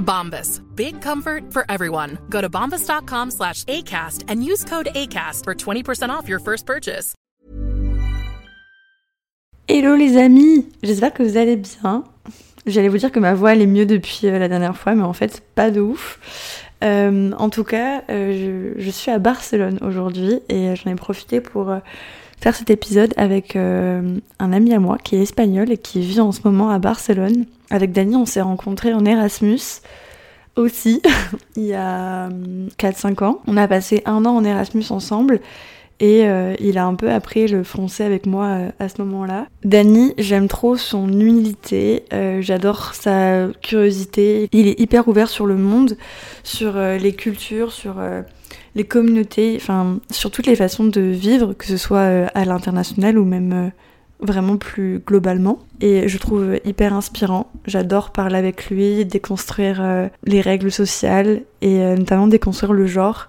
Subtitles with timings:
[0.00, 0.60] Bombas.
[0.74, 2.18] Big comfort for everyone.
[2.28, 7.14] Go to bombas.com slash ACAST and use code ACAST for 20% off your first purchase.
[9.68, 12.02] Hello les amis, j'espère que vous allez bien.
[12.66, 15.04] J'allais vous dire que ma voix elle est mieux depuis euh, la dernière fois, mais
[15.04, 16.18] en fait pas de ouf.
[16.82, 21.40] Euh, en tout cas, euh, je, je suis à Barcelone aujourd'hui et j'en ai profité
[21.40, 21.78] pour euh,
[22.40, 26.20] faire cet épisode avec euh, un ami à moi qui est espagnol et qui vit
[26.20, 27.44] en ce moment à Barcelone.
[27.70, 29.82] Avec Dani, on s'est rencontrés en Erasmus
[30.56, 31.00] aussi
[31.56, 32.28] il y a
[32.78, 33.40] 4-5 ans.
[33.46, 35.40] On a passé un an en Erasmus ensemble
[36.00, 39.46] et euh, il a un peu appris le français avec moi euh, à ce moment-là.
[39.64, 44.48] Dany, j'aime trop son humilité, euh, j'adore sa curiosité.
[44.52, 45.98] Il est hyper ouvert sur le monde,
[46.42, 48.22] sur euh, les cultures, sur euh,
[48.74, 53.18] les communautés, enfin sur toutes les façons de vivre, que ce soit euh, à l'international
[53.18, 53.68] ou même euh,
[54.20, 55.58] vraiment plus globalement.
[55.80, 57.50] Et je trouve hyper inspirant.
[57.66, 63.28] J'adore parler avec lui, déconstruire euh, les règles sociales et notamment déconstruire le genre.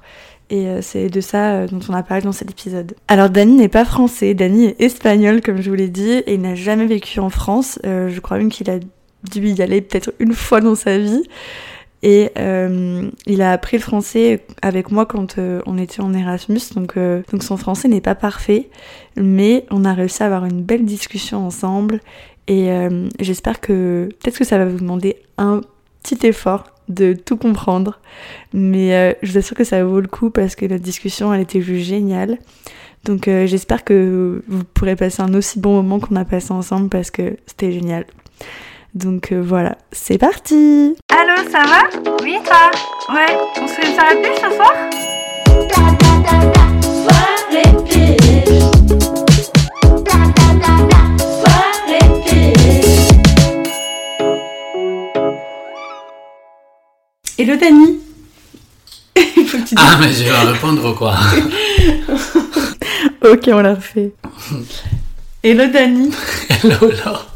[0.49, 2.93] Et c'est de ça dont on a parlé dans cet épisode.
[3.07, 6.41] Alors Dany n'est pas français, Dany est espagnol comme je vous l'ai dit, et il
[6.41, 7.79] n'a jamais vécu en France.
[7.83, 8.79] Je crois même qu'il a
[9.31, 11.23] dû y aller peut-être une fois dans sa vie.
[12.03, 16.61] Et euh, il a appris le français avec moi quand euh, on était en Erasmus,
[16.75, 18.69] donc, euh, donc son français n'est pas parfait,
[19.15, 21.99] mais on a réussi à avoir une belle discussion ensemble.
[22.47, 22.69] Et
[23.19, 25.61] j'espère que peut-être que ça va vous demander un
[26.03, 28.01] petit effort de tout comprendre,
[28.51, 31.61] mais je vous assure que ça vaut le coup parce que notre discussion elle était
[31.61, 32.39] juste géniale.
[33.05, 37.09] Donc j'espère que vous pourrez passer un aussi bon moment qu'on a passé ensemble parce
[37.09, 38.05] que c'était génial.
[38.93, 40.95] Donc euh, voilà, c'est parti.
[41.09, 42.13] Allô, ça va?
[42.23, 42.71] Oui, toi?
[43.13, 44.73] Ouais, on se fait une soirée plus ce soir?
[57.37, 57.99] Hello Dani.
[59.15, 61.15] Il faut que tu dises- Ah, mais je vais répondre quoi?
[63.23, 64.13] Ok, on l'a refait.
[65.43, 66.11] Hello Dani.
[66.49, 67.30] Hello, Laure.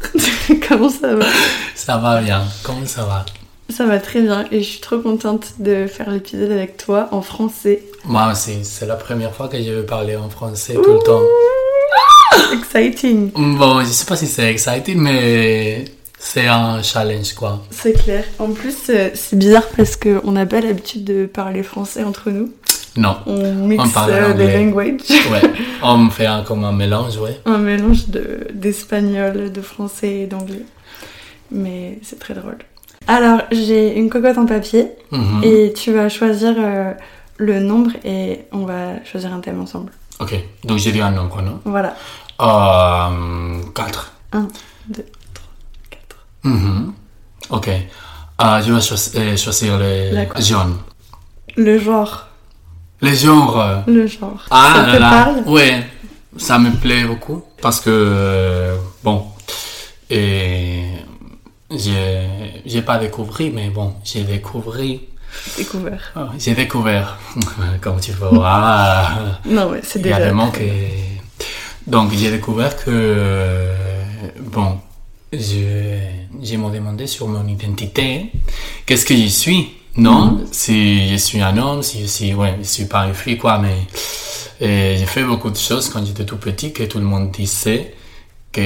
[0.68, 1.26] Comment ça va
[1.74, 3.24] Ça va bien Comment ça va
[3.70, 7.22] Ça va très bien et je suis trop contente de faire l'épisode avec toi en
[7.22, 7.82] français.
[8.04, 11.22] Moi aussi, c'est la première fois que je vais parler en français tout le temps.
[12.52, 15.84] Exciting Bon, je sais pas si c'est exciting, mais
[16.18, 17.62] c'est un challenge quoi.
[17.70, 18.24] C'est clair.
[18.38, 22.52] En plus, euh, c'est bizarre parce qu'on n'a pas l'habitude de parler français entre nous.
[22.96, 24.64] Non, On mixe On parle euh, anglais.
[24.64, 25.00] languages.
[25.30, 25.42] ouais,
[25.82, 27.40] on fait un, comme un mélange, ouais.
[27.44, 30.64] Un mélange de- d'espagnol, de, français et d'anglais.
[31.50, 32.58] Mais c'est très drôle.
[33.06, 35.40] Alors, j'ai une cocotte en papier Mhm.
[35.44, 36.92] et tu vas choisir euh,
[37.36, 39.92] le nombre et on va choisir un thème ensemble.
[40.18, 40.34] Ok,
[40.64, 41.60] donc j'ai dit un nombre, non?
[41.64, 41.94] Voilà.
[42.40, 44.12] euh, 4.
[44.32, 44.48] 1,
[44.88, 45.04] 2,
[45.34, 45.48] 3,
[45.90, 46.16] 4.
[46.44, 46.92] Mhm.
[47.50, 47.68] Ok,
[48.38, 49.78] Euh, je vais choisi- euh, choisir
[50.12, 50.40] D'accord.
[50.42, 50.76] jaunes.
[51.56, 52.25] Le genre.
[53.02, 53.82] Les genres.
[53.86, 54.44] Le genre.
[54.50, 55.42] Ah Ça là te là, parle?
[55.48, 55.86] Ouais,
[56.36, 59.26] ça me plaît beaucoup parce que euh, bon,
[60.10, 60.82] et
[61.70, 64.98] j'ai j'ai pas découvert, mais bon, j'ai découvert,
[65.58, 66.12] Découvert.
[66.16, 67.18] ah, j'ai découvert,
[67.82, 70.28] comme tu peux voir, Non, ouais, c'est il y a déjà.
[70.28, 70.60] des mots que
[71.86, 73.74] donc j'ai découvert que euh,
[74.52, 74.78] bon,
[75.32, 75.98] je
[76.42, 78.30] j'ai demandé sur mon identité,
[78.86, 82.66] qu'est-ce que je suis, non, si je suis un homme, si je suis, ouais, je
[82.66, 83.76] suis pas une fille quoi, mais
[84.60, 87.94] j'ai fait beaucoup de choses quand j'étais tout petit que tout le monde disait
[88.52, 88.60] que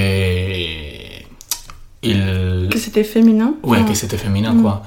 [2.03, 3.53] il Que c'était féminin?
[3.63, 3.87] Ouais Ah.
[3.87, 4.83] que c'était féminin quoi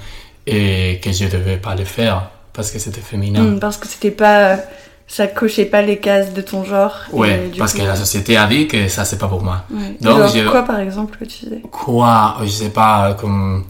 [0.46, 3.42] et que je devais pas le faire parce que c'était féminin.
[3.42, 4.58] Mm, parce que c'était pas.
[5.06, 6.94] Ça cochait pas les cases de ton genre.
[7.12, 9.64] Ouais, parce coup- que la société a dit que ça c'est pas pour moi.
[9.70, 9.96] Ouais.
[10.00, 11.62] Donc, Genre, je- quoi par exemple que tu disais?
[11.70, 13.64] Quoi, je sais pas, comme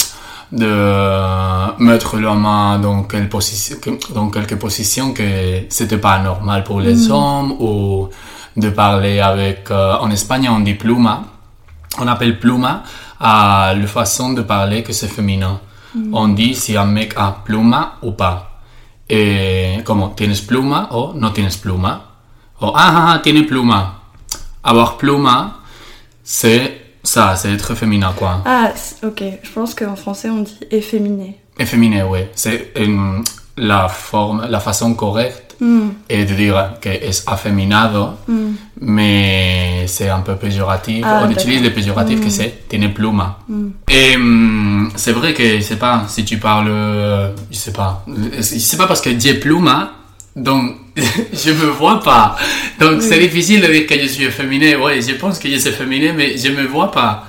[0.52, 3.76] de mettre la main dans quelle position,
[4.14, 7.10] dans quelque position que c'était pas normal pour les Mhm.
[7.12, 8.08] hommes ou
[8.56, 11.24] de parler avec, euh, en Espagne on dit pluma,
[11.98, 12.82] on appelle pluma
[13.20, 15.60] à la façon de parler que c'est féminin.
[16.12, 18.50] On dit si un mec a pluma ou pas.
[19.08, 22.00] Et como, tienes pluma o no tienes pluma?
[22.60, 24.00] O, ah, ah, ah, tiene pluma.
[24.64, 25.58] Avoir pluma,
[26.24, 28.42] c'est ça, c'est être féminin, quoi.
[28.44, 28.72] Ah,
[29.04, 29.22] ok.
[29.42, 31.38] Je pense qu'en français on dit efféminé.
[31.58, 32.20] Efféminé, oui.
[32.34, 32.72] C'est
[33.56, 40.08] la forme, la façon correcte Mm, est de dire que es afeminado, mm, mais c'est
[40.08, 41.04] un peu péjoratif.
[41.06, 42.30] Ah, On utilise le péjoratif que Mm.
[42.30, 43.38] c'est tiene pluma.
[43.48, 43.68] mm.
[43.88, 44.16] Et
[44.96, 48.04] c'est vrai que, je sais pas, si tu parles, euh, je sais pas,
[48.36, 49.92] je sais pas parce que j'ai pluma,
[50.36, 52.36] donc je me vois pas.
[52.80, 54.78] Donc c'est difficile de dire que je suis féminin.
[54.78, 57.24] Ouais, je pense que je suis féminin, mais je me vois pas.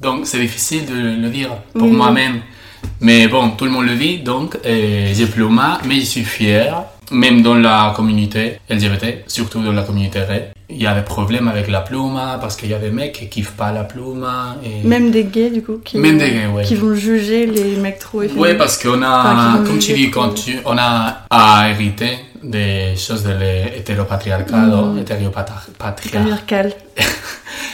[0.00, 1.90] Donc c'est difficile de le dire pour Oui.
[1.96, 2.40] moi-même.
[3.02, 6.84] Mais bon, tout le monde le dit, donc euh, j'ai pluma, mais je suis fier.
[7.12, 11.48] Même dans la communauté LGBT, surtout dans la communauté raide, il y a des problèmes
[11.48, 14.56] avec la pluma parce qu'il y a des mecs qui kiffent pas la pluma.
[14.64, 14.86] Et...
[14.86, 16.62] Même des gays du coup qui, Même des gays, ouais.
[16.62, 18.50] qui vont juger les mecs trop efféminés.
[18.50, 19.08] Oui, parce qu'on a,
[19.56, 24.98] Enfin, comme tu dis, quand tu, on a à hériter des choses de l'hétéropatriarcat, Mm.
[24.98, 26.72] hétéropatriarcat, Patriarcal.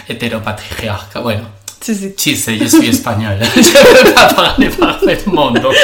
[0.08, 1.44] hétéropatriarcat, bueno.
[1.80, 2.14] Sais.
[2.16, 3.38] Si, c'est, je suis espagnol.
[3.54, 5.52] je ne peux pas parler parfaitement.
[5.52, 5.74] donc.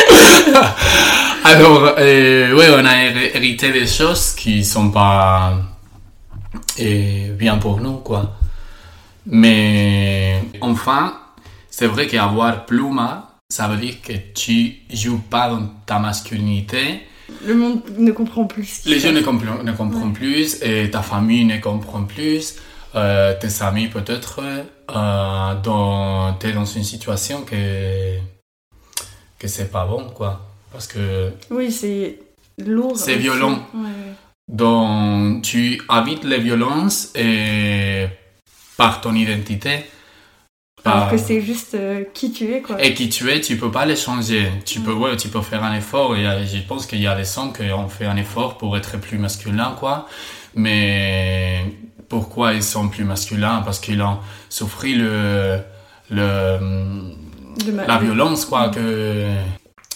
[1.44, 5.52] Alors, euh, ouais, on a hé- hérité des choses qui sont pas
[6.81, 8.34] euh, bien pour nous, quoi.
[9.26, 11.14] Mais enfin,
[11.70, 17.02] c'est vrai qu'avoir pluma, ça veut dire que tu joues pas dans ta masculinité.
[17.46, 18.82] Le monde ne comprend plus.
[18.84, 22.56] ce Les gens ne ne comprennent plus, et ta famille ne comprend plus,
[22.94, 28.17] euh, tes amis peut-être, euh, dans, t'es dans une situation que,
[29.38, 30.40] que c'est pas bon, quoi.
[30.70, 32.19] Parce que Oui, c'est
[32.58, 32.96] lourd.
[32.96, 33.67] C'est violent.
[33.75, 34.14] Ouais, ouais.
[34.49, 38.06] dans, tu habites les violences et
[38.76, 39.84] par ton identité.
[40.84, 42.82] Alors par- que c'est juste euh, qui tu es, quoi.
[42.82, 44.49] Et qui tu es, tu peux pas les changer.
[44.64, 46.17] Tu peux, ouais, tu peux faire un effort.
[46.17, 49.19] Et je pense qu'il y a des qui ont fait un effort pour être plus
[49.19, 50.06] masculin, quoi.
[50.55, 51.64] Mais
[52.08, 53.62] pourquoi ils sont plus masculins?
[53.64, 54.19] Parce qu'ils ont
[54.49, 55.58] souffert le,
[56.11, 56.58] le,
[57.87, 58.69] la violence, quoi.
[58.70, 59.26] Que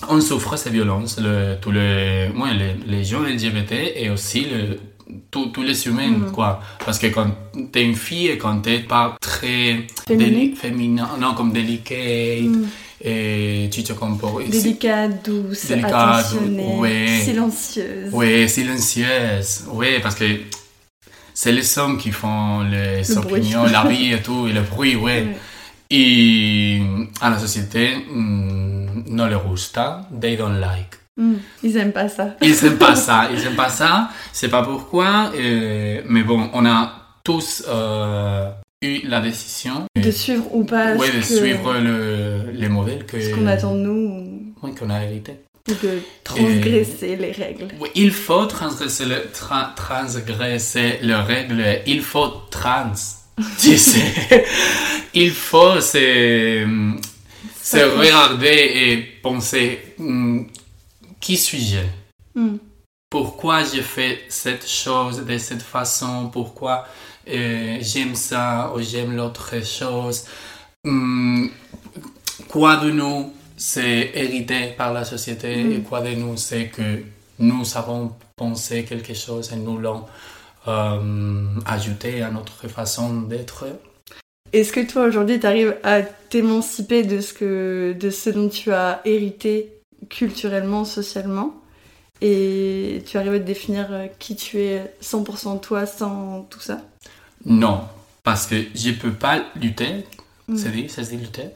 [0.09, 4.79] on souffre ces violences, le, tous les, ouais, les, les gens LGBT et aussi le,
[5.31, 6.33] tous tous les humains, Mhm.
[6.33, 6.61] quoi.
[6.85, 7.29] Parce que quand
[7.73, 9.87] t'es une fille et quand t'es pas très
[10.57, 12.65] féminin, non, comme délicat, Mm.
[13.05, 14.49] et tu te comportes.
[14.49, 17.21] Délicate, douce, Délicate, attentionnée, ouais.
[17.25, 18.11] silencieuse.
[18.13, 19.65] Oui, silencieuse.
[19.71, 20.25] Oui, parce que
[21.35, 23.35] c'est les hommes qui font les Le bruit.
[23.41, 25.03] opinions, la vie et tout, et le bruit, oui.
[25.05, 25.37] Ouais.
[25.91, 26.81] Et
[27.21, 30.95] à la société, mm, no le gusta, they don't like.
[31.17, 31.35] Mm.
[31.63, 32.37] Ils aiment pas ça.
[32.43, 36.67] Ils aiment pas ça, ils aiment pas ça, c'est pas pourquoi, euh, mais bon, on
[36.67, 36.93] a
[37.25, 38.51] tous euh,
[38.83, 43.21] eu la décision De suivre ou pas ce de que- suivre le, les modèles que,
[43.21, 45.33] ce qu'on attend de nous oui, qu'on a hérité.
[45.69, 47.69] ou de transgresser les règles.
[47.81, 52.93] Oui, il faut transgresser, le, tra- transgresser les règles, il faut trans.
[53.61, 54.45] tu sais,
[55.15, 56.65] il faut se,
[57.99, 60.47] regarder et penser hum,
[61.27, 61.81] qui suis-je?
[62.37, 62.59] Mm.
[63.11, 66.31] Pourquoi je fais cette chose de cette façon?
[66.33, 66.87] Pourquoi
[67.29, 70.25] euh, j'aime ça ou j'aime l'autre chose?
[70.87, 71.51] Hum,
[72.49, 75.73] Quoi de nous c'est hérité par la société Mm.
[75.73, 77.03] et quoi de nous c'est que
[77.41, 80.05] nous avons pensé quelque chose et nous l'avons
[80.69, 83.65] euh, ajouté à notre façon d'être?
[84.53, 88.71] Est-ce que toi aujourd'hui tu arrives à t'émanciper de ce que de ce dont tu
[88.73, 89.76] as hérité
[90.09, 91.55] culturellement, socialement
[92.23, 96.81] et tu arrives à te définir euh, qui tu es 100% toi sans tout ça?
[97.45, 97.83] Non,
[98.25, 100.05] parce que je peux pas lutter.
[100.49, 100.57] Mm.
[100.57, 101.49] C'est dit, ça se dit lutter?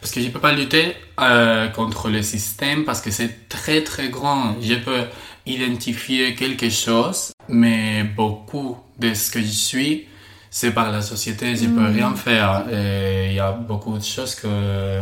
[0.00, 4.08] Parce que je peux pas lutter euh, contre le système parce que c'est très très
[4.08, 4.56] grand.
[4.60, 5.04] Je peux
[5.46, 10.06] identifier quelque chose, mais beaucoup de ce que je suis,
[10.50, 11.54] c'est par la société.
[11.54, 11.94] Je peux Mm.
[11.94, 12.64] rien faire.
[12.70, 15.00] Il y a beaucoup de choses que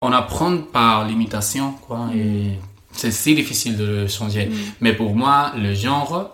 [0.00, 2.08] on, apprend par l'imitation, quoi.
[2.14, 2.58] Et
[2.92, 4.46] c'est si difficile de le changer.
[4.46, 4.54] Mm.
[4.80, 6.30] Mais pour moi, le genre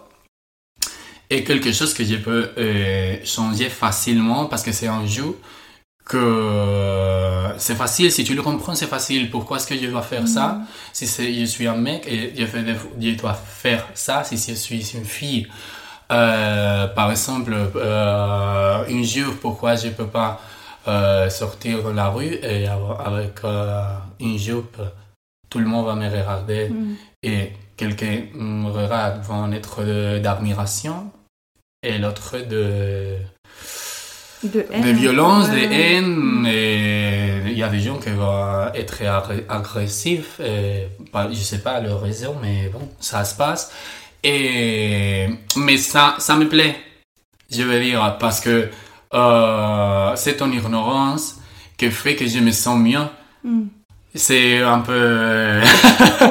[1.30, 5.36] est quelque chose que je peux euh, changer facilement parce que c'est un jeu
[6.04, 9.30] que c'est facile, si tu le comprends, c'est facile.
[9.30, 10.60] Pourquoi est-ce que je dois faire ça?
[10.92, 12.62] Si c'est, je suis un mec et je, fais
[13.00, 15.46] je dois faire ça si je suis une fille
[16.12, 19.04] Euh, Par exemple, euh, une
[19.40, 20.40] pourquoi je peux pas
[20.88, 23.82] euh, sortir dans la rue et avec euh,
[24.20, 24.76] une jupe,
[25.50, 26.94] tout le monde va me regarder Mm.
[27.22, 31.10] et quelqu'un me regarde va être de- d'admiration
[31.82, 33.16] et l'autre de
[34.42, 34.82] De haine.
[34.84, 39.02] de violence, de haine, et il y a des gens qui vont être
[39.48, 43.72] agressifs, et, pas- je sais pas leur raison, mais bon, ça se passe.
[44.22, 46.76] Et, mais ça, ça me plaît,
[47.50, 48.68] je veux dire, parce que
[49.14, 51.36] euh, c'est ton ignorance
[51.76, 52.98] qui fait que je me sens mieux.
[53.44, 53.62] Mm.
[54.16, 55.60] C'est un peu...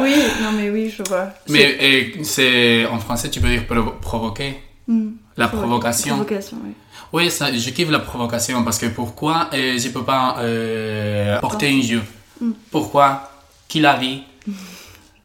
[0.01, 1.29] oui, non mais oui, je vois.
[1.49, 4.59] mais c'est en français, tu peux dire provo- provoquer.
[4.87, 5.09] Mm.
[5.37, 6.15] La provocation.
[6.15, 6.71] Provocation, oui.
[7.11, 11.69] Oui, ça, je kiffe la provocation parce que pourquoi euh, je peux pas euh, porter
[11.69, 12.03] une jupe
[12.41, 12.51] Mm.
[12.71, 13.29] Pourquoi
[13.67, 14.23] Qui l'a dit?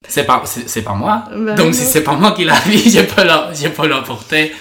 [0.07, 1.25] C'est pas, c'est pas moi.
[1.37, 1.73] Bah Donc non.
[1.73, 4.53] si c'est pas moi qui l'a dit, je peux la, je peux la porter.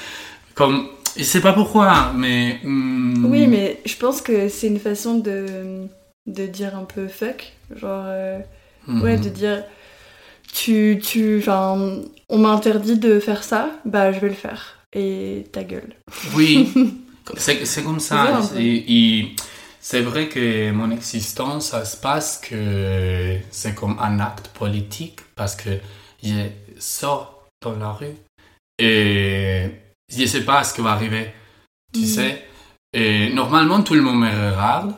[0.55, 0.87] Comme,
[1.17, 2.59] je sais pas pourquoi, mais.
[2.63, 5.87] hmm, Oui, mais je pense que c'est une façon de,
[6.25, 7.53] de dire un peu fuck.
[7.75, 8.39] Genre, euh,
[8.87, 9.01] hmm.
[9.01, 9.63] ouais, de dire
[10.53, 14.77] tu, tu, enfin, on m'a interdit de faire ça, bah je vais le faire.
[14.93, 15.93] Et ta gueule.
[16.35, 16.73] Oui,
[17.37, 18.41] c'est, comme ça.
[19.79, 25.55] c'est vrai que mon existence, ça se passe que c'est comme un acte politique parce
[25.55, 25.69] que
[26.23, 26.47] je
[26.79, 28.15] sors dans la rue
[28.79, 29.69] et
[30.15, 31.31] je sais pas ce qui va arriver,
[31.93, 32.05] tu Mhm.
[32.05, 32.45] sais.
[32.93, 34.93] Et normalement, tout le monde me regarde.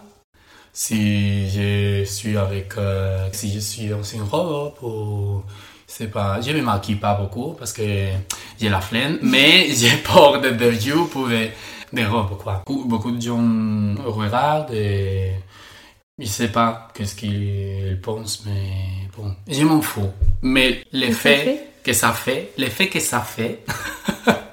[0.72, 5.42] Si je suis avec, euh, si je suis dans une robe ou,
[5.88, 7.82] je sais pas, je me maquille pas beaucoup parce que
[8.60, 11.52] j'ai la flemme, mais je porte des jupes ou des,
[11.92, 12.64] des robes, quoi.
[12.66, 15.32] Beaucoup, beaucoup de gens regardent et
[16.20, 20.12] je sais pas qu'est-ce qu'ils pensent, mais bon, je m'en fous.
[20.44, 23.66] Mais l'effet que ça fait, l'effet que ça fait,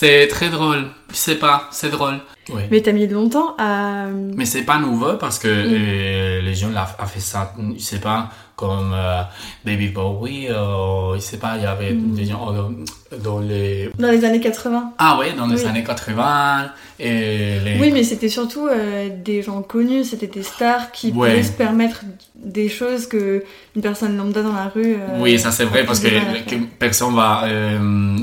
[0.00, 0.86] c'est très drôle.
[1.10, 2.18] Je sais pas, c'est drôle.
[2.48, 2.62] Oui.
[2.70, 4.06] Mais t'as mis longtemps à.
[4.06, 5.72] Mais c'est pas nouveau parce que Mm.
[5.74, 9.22] euh, les gens l'ont fait ça, je sais pas, comme euh,
[9.64, 12.14] David Bowie, euh, je sais pas, il y avait Mm.
[12.14, 13.90] des gens euh, dans les...
[13.98, 14.92] Dans les années 80.
[14.98, 15.66] Ah ouais, dans les Oui.
[15.68, 17.76] années 80, et les...
[17.80, 21.30] Oui, mais c'était surtout euh, des gens connus, c'était des stars qui Ouais.
[21.30, 22.02] pouvaient se permettre
[22.36, 23.42] des choses que
[23.76, 24.94] une personne lambda dans la rue.
[24.94, 27.44] euh, Oui, ça c'est vrai parce que, que personne va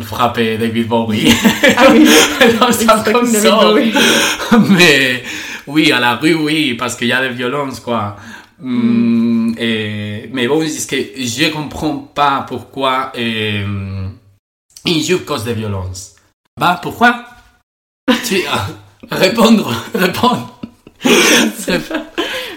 [0.03, 1.29] frapper David Bowie
[1.77, 2.07] Ah oui,
[2.71, 3.73] C'est comme console.
[3.73, 3.93] Bowie.
[4.77, 5.23] Mais
[5.67, 8.15] oui, à la rue, oui, parce qu'il y a des violences, quoi.
[8.63, 14.07] Et, mais bon, c'est que je comprends pas pourquoi euh,
[14.85, 16.15] une jupe cause des violences.
[16.59, 17.23] Bah, pourquoi?
[18.25, 18.67] Tu, ah,
[19.11, 20.59] Répondre, répondre.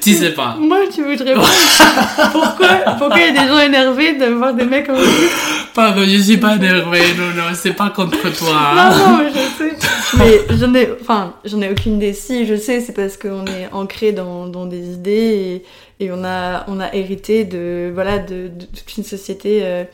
[0.01, 0.57] Tu sais pas.
[0.59, 2.31] Moi, tu voudrais pas.
[2.33, 5.31] pourquoi Pourquoi il y a des gens énervés de voir des mecs jupe
[5.75, 8.73] Pardon, je suis pas énervé, non, non, c'est pas contre toi.
[8.75, 9.77] Non, non, je sais.
[10.19, 12.13] Mais j'en ai, enfin, j'en ai aucune idée.
[12.13, 15.63] Si, je sais, c'est parce qu'on est ancré dans, dans des idées
[16.01, 19.85] et, on a, on a hérité de, voilà, de, de toute une société euh,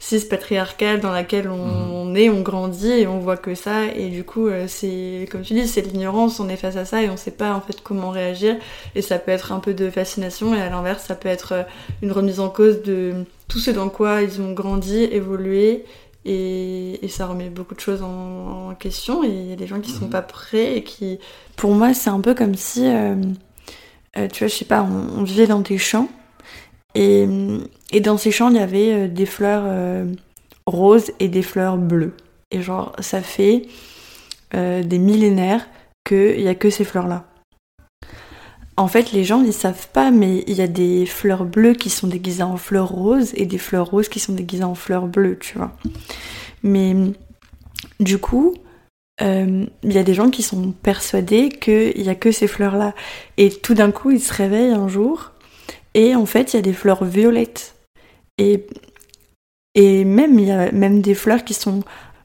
[0.00, 1.92] cis patriarcale dans laquelle on, Mhm.
[1.92, 3.86] on est, on grandit et on voit que ça.
[3.86, 6.38] Et du coup, euh, c'est, comme tu dis, c'est l'ignorance.
[6.38, 8.56] On est face à ça et on sait pas en fait comment réagir.
[8.94, 11.62] Et ça peut être un peu de fascination et à l'inverse, ça peut être euh,
[12.02, 15.84] une remise en cause de tout ce dans quoi ils ont grandi, évolué
[16.24, 19.66] et, et ça remet beaucoup de choses en, en question et il y a des
[19.66, 20.10] gens qui sont Mhm.
[20.10, 21.18] pas prêts et qui...
[21.56, 23.14] Pour moi, c'est un peu comme si, euh,
[24.18, 26.08] euh, tu vois, je sais pas, on, vivait dans des champs
[26.94, 27.26] et,
[28.00, 30.12] dans ces champs, il y avait euh, des fleurs euh,
[30.66, 32.14] roses et des fleurs bleues.
[32.50, 33.62] Et genre, ça fait
[34.52, 35.68] des millénaires
[36.06, 37.26] qu'il y a que ces fleurs-là.
[38.78, 41.90] En fait, les gens, ils savent pas, mais il y a des fleurs bleues qui
[41.90, 45.38] sont déguisées en fleurs roses et des fleurs roses qui sont déguisées en fleurs bleues,
[45.38, 45.76] tu vois.
[46.62, 46.94] Mais
[48.00, 48.54] du coup,
[49.20, 52.94] il y a des gens qui sont persuadés qu'il y a que ces fleurs-là.
[53.36, 55.32] Et tout d'un coup, ils se réveillent un jour
[55.94, 57.74] et en fait, il y a des fleurs violettes.
[58.38, 58.66] Et,
[59.74, 61.82] et même, il y a même des fleurs qui sont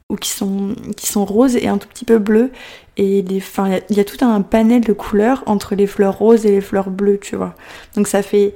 [0.10, 2.52] ou qui sont, qui sont roses et un tout petit peu bleues.
[2.98, 6.46] Et il y a- y, a tout un panel de couleurs entre les fleurs roses
[6.46, 7.56] et les fleurs bleues, tu vois.
[7.96, 8.54] Donc ça fait...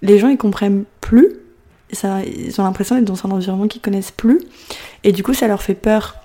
[0.00, 1.36] Les gens, ils comprennent plus.
[1.92, 4.40] Ça, ils ont l'impression d'être dans un environnement qu'ils connaissent plus.
[5.02, 6.16] Et du coup, ça leur fait peur.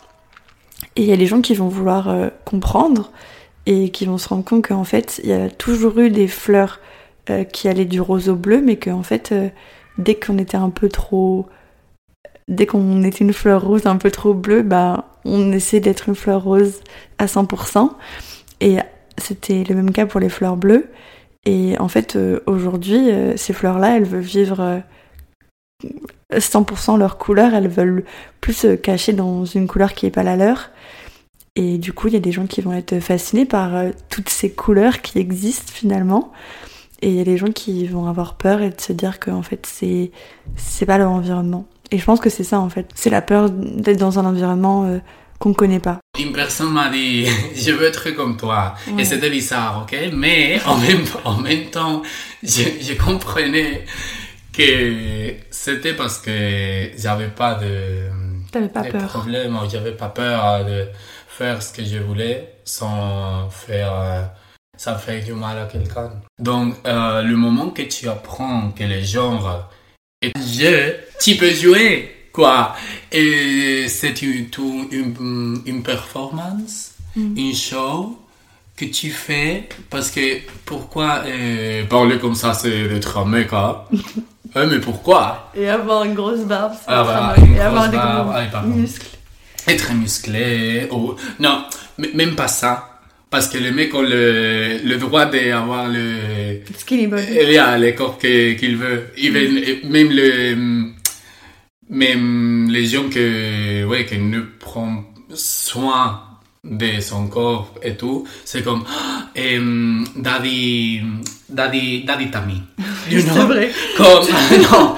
[0.96, 3.12] Et il y a des gens qui vont vouloir euh, comprendre
[3.66, 6.80] et qui vont se rendre compte qu'en fait, il y a toujours eu des fleurs
[7.30, 9.50] euh, qui allaient du rose au bleu, mais qu'en fait, euh,
[9.98, 11.48] dès qu'on était un peu trop
[12.48, 16.16] dès qu'on est une fleur rose un peu trop bleue, bah, on essaie d'être une
[16.16, 16.82] fleur rose
[17.20, 17.92] à 100%.
[18.60, 18.78] Et
[19.20, 20.90] c'était le même cas pour les fleurs bleues.
[21.46, 22.18] Et en fait,
[22.48, 24.82] aujourd'hui, ces fleurs-là, elles veulent vivre
[26.34, 28.04] 100% leur couleur, elles veulent
[28.42, 30.70] plus se cacher dans une couleur qui n'est pas la leur.
[31.56, 34.30] Et du coup, il y a des gens qui vont être fascinés par euh, toutes
[34.30, 36.32] ces couleurs qui existent finalement.
[37.02, 39.32] Et il y a des gens qui vont avoir peur et de se dire que
[39.32, 40.12] en fait, c'est
[40.56, 41.66] c'est pas leur environnement.
[41.92, 42.88] Et je pense que c'est ça en fait.
[42.94, 45.00] C'est la peur d'être dans un environnement euh,
[45.40, 46.00] qu'on connaît pas.
[46.20, 48.76] Une personne m'a dit, je veux être comme toi.
[48.92, 49.02] Ouais.
[49.02, 49.98] Et c'était bizarre, ok?
[50.14, 52.04] Mais en même, en même temps,
[52.44, 53.86] je, je comprenais
[54.60, 58.10] que c'était parce que j'avais pas de,
[58.52, 59.08] pas de peur.
[59.08, 60.88] problème, ou j'avais pas peur de
[61.28, 64.22] faire ce que je voulais sans faire, euh,
[64.78, 66.12] ça fait du mal à quelqu'un.
[66.38, 69.70] Donc, euh, le moment que tu apprends que les genres
[70.22, 72.76] est un jeu, tu peux jouer, quoi.
[73.12, 74.50] Et c'est une,
[74.92, 78.20] une, une performance, une show
[78.76, 83.84] que tu fais parce que pourquoi euh, parler comme ça c'est d'être un mec hein
[84.56, 87.04] Ouais, mais pourquoi Et avoir une grosse barbe, Ah,
[87.36, 87.50] très moche.
[87.50, 89.08] une Et avoir des barbe, gros muscles.
[89.68, 91.64] être musclé ou non
[92.16, 92.86] même pas ça
[93.30, 97.24] parce que le mec a le, le droit d'avoir le Skinny body.
[97.44, 100.56] il y a les corps qu'il veut il veut même le
[101.90, 105.04] même les gens que ouais qui ne prennent
[105.34, 106.22] soin
[106.64, 111.02] de son corps et tout c'est comme ah, em, daddy
[111.48, 112.62] daddy daddy Tammy
[113.10, 113.72] you know C'est vrai.
[113.96, 114.28] comme
[114.72, 114.96] non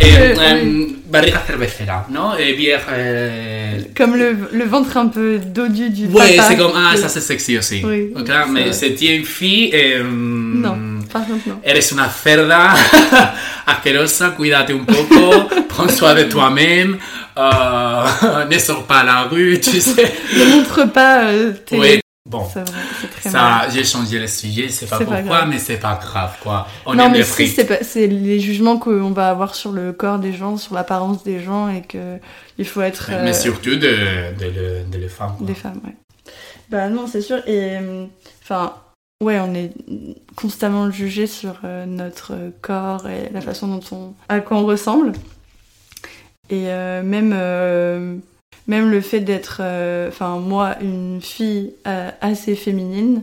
[0.00, 2.34] et Euh, em, barriga cervecera no?
[2.38, 6.48] Et bière euh, Comme le, le ventre un peu dodu du Ouais, papa.
[6.48, 7.82] c'est comme, ah, Le- ça c'est sexy aussi.
[7.84, 8.72] Oui, Ok, c'est mais vrai.
[8.72, 9.68] c'était une fille.
[9.74, 10.76] eh, Non,
[11.12, 11.60] par contre, non.
[11.62, 12.72] Eres una cerda
[13.66, 16.96] asquerosa, cuídate un poco, prends soin de toi-même,
[17.38, 20.12] euh, ne sors pas à la rue, tu sais.
[20.36, 21.78] Ne montre pas euh, tes...
[21.78, 22.80] Oui, bon, C'est vrai,
[23.20, 25.48] ça, j'ai changé le sujet, c'est pas pas pourquoi, grave.
[25.48, 26.66] mais c'est pas grave, quoi.
[26.86, 29.72] On non, aime mais les si, c'est pas- c'est les jugements qu'on va avoir sur
[29.72, 32.18] le corps des gens, sur l'apparence des gens, et que
[32.58, 35.34] il faut être Mais, euh, mais surtout de, de, le- de les femmes.
[35.38, 35.46] quoi.
[35.46, 35.94] des femmes, ouais.
[36.70, 37.38] Bah non, c'est sûr.
[37.48, 37.76] Et
[38.42, 38.74] enfin,
[39.22, 39.72] ouais, on est
[40.36, 45.12] constamment jugé sur euh, notre corps et la façon dont on, à quoi on ressemble.
[46.50, 48.16] Et euh, même, euh,
[48.66, 53.22] même le fait d'être, euh, enfin moi, une fille euh, assez féminine,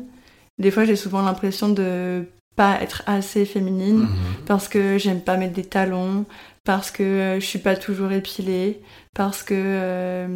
[0.58, 2.24] des fois j'ai souvent l'impression de
[2.56, 4.08] pas être assez féminine Mhm.
[4.46, 6.26] parce que j'aime pas mettre des talons,
[6.64, 8.80] parce que euh, je suis pas toujours épilée,
[9.14, 10.28] parce que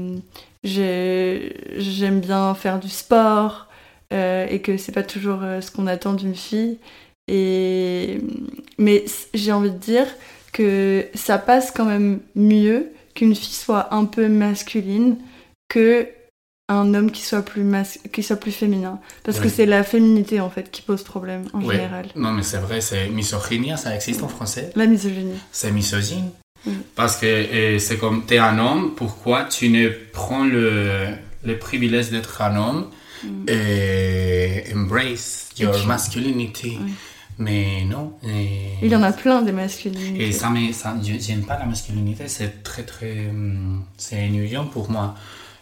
[0.63, 3.67] j'ai- j'aime bien faire du sport
[4.11, 6.77] et que c'est pas toujours ce qu'on attend d'une fille.
[7.27, 8.19] Et
[8.77, 10.05] mais j'ai envie de dire
[10.53, 15.17] que ça passe quand même mieux qu'une fille soit un peu masculine
[15.69, 16.07] que
[16.69, 20.39] un homme qui soit plus mas- qui soit plus féminin parce que c'est la féminité
[20.39, 22.05] en fait qui pose problème en général.
[22.15, 24.71] Non, mais c'est vrai, c'est misogynie, ça existe en français.
[24.75, 25.37] La misogynie.
[25.51, 26.29] c'est misogyne.
[26.65, 26.71] Mm.
[26.95, 31.07] Parce que euh, c'est comme, t'es un homme, pourquoi tu ne prends le,
[31.43, 32.87] le privilège d'être un homme
[33.25, 33.45] Mm.
[33.49, 36.77] et embrace your masculinity?
[37.37, 38.13] Mais non.
[38.27, 40.27] et- Il y en a plein des masculinités.
[40.27, 43.27] Et ça, mais ça, j'aime pas la masculinité, c'est très très.
[43.29, 45.15] hum, C'est ennuyant pour moi.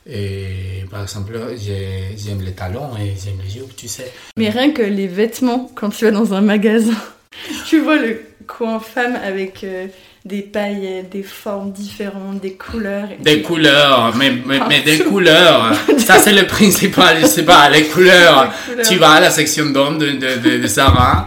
[0.08, 4.12] Et par exemple, j'ai- j'aime les talons et j'aime les jupes, tu sais.
[4.38, 6.96] Mais rien que les vêtements, quand tu vas dans un magasin,
[7.68, 9.88] tu vois le coin femme avec euh,
[10.24, 13.08] des paillettes, des formes différentes, des couleurs.
[13.20, 15.72] Des couleurs, mais, mais, mais des couleurs.
[15.98, 18.52] Ça, c'est le principal, je sais pas, les couleurs.
[18.68, 18.88] Les couleurs.
[18.88, 21.26] Tu vas à la section d'hommes de, de, de, de Sarah.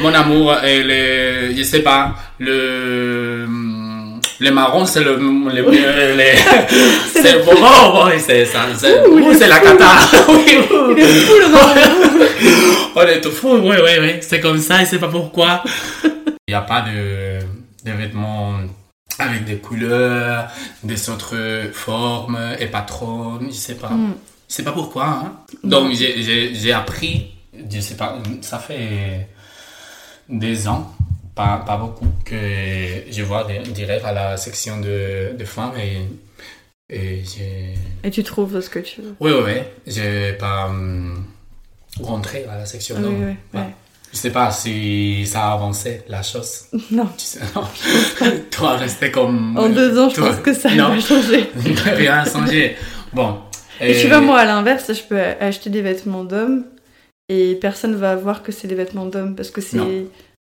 [0.00, 3.46] Mon amour, et le, je sais pas, le,
[4.38, 9.02] le marron, c'est le, le, le- le- c'est le bon, oh, oui, c'est ça, c'est,
[9.38, 9.96] c'est la cata.
[10.28, 11.74] Oui, le marron.
[12.96, 15.62] On est tout fou, oui, oui, oui, c'est comme ça, et c'est pas pourquoi.
[16.04, 17.27] Il n'y a pas de,
[17.94, 18.58] vêtements
[19.18, 20.50] avec des couleurs,
[20.84, 21.36] des autres
[21.72, 23.90] formes, et patronnes, je sais pas.
[23.90, 24.14] Mm.
[24.48, 25.06] Je sais pas pourquoi.
[25.06, 25.32] Hein.
[25.64, 27.32] Donc j'ai- appris,
[27.70, 29.28] je sais pas, ça fait
[30.28, 30.92] des ans,
[31.34, 32.36] pas, pas beaucoup, que
[33.10, 36.02] je vois des- direct à la section de, de femmes et,
[36.90, 37.74] et j'ai...
[38.04, 39.14] Et tu trouves ce que tu veux.
[39.20, 41.24] Oui, oui, oui, j'ai pas hum,
[42.00, 43.24] rentré à la section Ah oui, d'hommes.
[43.24, 43.66] oui, Ouais.
[43.66, 43.74] ouais.
[44.12, 46.62] Je sais pas si ça a avancé la chose.
[46.90, 47.06] Non.
[47.16, 47.64] Tu sais, non.
[48.50, 49.56] Toi, rester comme...
[49.58, 50.88] En deux ans, je Toi- pense que ça non.
[50.88, 51.50] va changer.
[51.84, 52.76] Rien changé.
[53.12, 53.38] Bon.
[53.80, 56.64] Et tu vois, moi, à l'inverse, je peux acheter des vêtements d'hommes
[57.28, 59.78] et personne va voir que c'est des vêtements d'hommes parce que c'est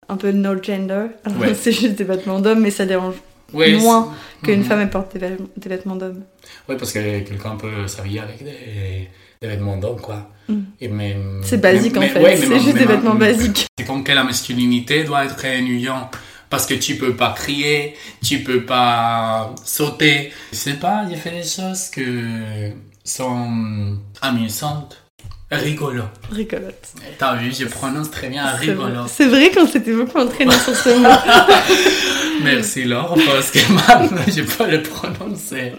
[0.09, 1.07] un peu no gender.
[1.25, 1.55] Alors, Ouais.
[1.55, 3.17] c'est juste des vêtements d'hommes, mais ça dérange
[3.53, 4.65] moins qu'une Mhm.
[4.65, 6.23] femme elle porte des, vêtements- des vêtements d'homme.
[6.69, 9.09] Oui, parce que quelqu'un peut s'habiller avec des,
[9.43, 10.29] des vêtements d'homme, quoi.
[10.49, 10.59] Mm.
[10.83, 13.67] Et même- C'est basique mais- en fait, ouais, c'est juste des vêtements basiques.
[13.79, 16.15] C'est comme que la masculinité doit être ennuyante.
[16.51, 20.31] Parce que tu peux pas crier, tu peux pas sauter.
[20.53, 22.73] Je sais pas, il fait des choses que
[23.05, 25.03] sont amusantes.
[25.51, 26.05] Rigolo.
[26.31, 26.93] Rigolote.
[27.19, 29.07] T'as vu, je prononce très bien rigolo.
[29.09, 31.09] C'est vrai qu'on s'était beaucoup entraîné sur ce mot.
[32.45, 35.73] Merci Laure, parce que maintenant je peux le prononcer.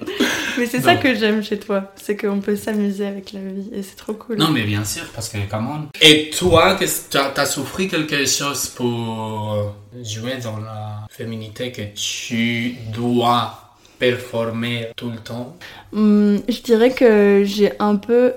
[0.57, 3.81] Mais c'est ça que j'aime chez toi, c'est qu'on peut s'amuser avec la vie et
[3.81, 4.37] c'est trop cool.
[4.37, 6.77] Non, mais bien sûr, parce que comment Et toi,
[7.09, 15.09] t'as as souffert quelque chose pour jouer dans la féminité que tu dois performer tout
[15.09, 15.55] le temps?
[15.93, 18.33] Hum, je dirais que j'ai un peu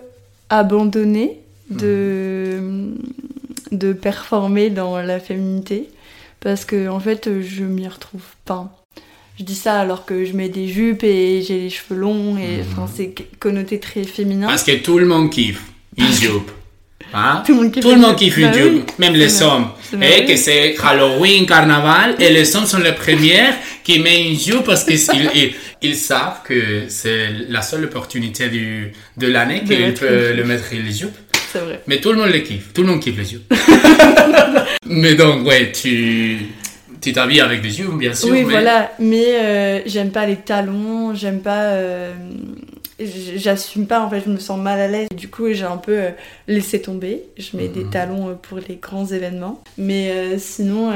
[0.51, 2.93] abandonné de,
[3.73, 5.89] de performer dans la féminité
[6.41, 8.71] parce que en fait je m'y retrouve pas.
[9.39, 12.61] Je dis ça alors que je mets des jupes et j'ai les cheveux longs et
[12.71, 14.47] enfin c'est connoté très féminin.
[14.47, 15.63] Parce que tout le monde kiffe
[15.97, 16.51] une jupe.
[17.13, 17.43] Hein?
[17.47, 18.19] Tout le monde kiffe Tout le une monde jupe.
[18.19, 19.69] kiffe une Bah jupe, oui, même les hommes.
[19.93, 20.25] Et vrai.
[20.27, 23.55] que c'est Halloween, carnaval, et les hommes sont les premières
[23.85, 24.03] qui
[24.37, 24.99] jupe parce qu'ils
[25.35, 30.65] ils, ils savent que c'est la seule opportunité du, de l'année qu'ils peuvent le mettre
[30.73, 31.17] les jupes.
[31.53, 31.81] C'est vrai.
[31.87, 33.55] Mais tout le monde le kiffe, tout le monde kiffe les jupes.
[34.87, 36.39] mais donc, ouais, tu
[37.01, 38.31] tu t'habilles avec des jupes, bien sûr.
[38.31, 38.51] Oui, mais...
[38.51, 41.63] voilà, mais euh, j'aime pas les talons, j'aime pas.
[41.75, 42.13] euh,
[43.37, 45.09] J'assume pas, en fait, je me sens mal à l'aise.
[45.17, 46.11] Du coup, j'ai un peu euh,
[46.47, 47.23] laissé tomber.
[47.37, 47.91] Je mets des Mhm.
[47.91, 49.63] talons pour les grands événements.
[49.79, 50.93] Mais sinon,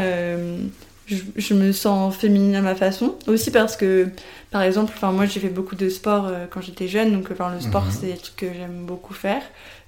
[1.08, 3.14] je, je me sens féminine à ma façon.
[3.26, 4.08] Aussi parce que,
[4.50, 7.84] par exemple, moi j'ai fait beaucoup de sport euh, quand j'étais jeune, donc le sport
[7.84, 7.90] Mhm.
[7.92, 9.42] c'est truc que j'aime beaucoup faire.